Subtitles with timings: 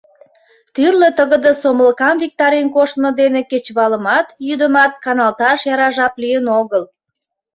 [0.73, 6.83] Тӱрлӧ тыгыде сомылкам виктарен коштмо дене кечывалымат, йӱдымат каналташ яра жап лийын огыл.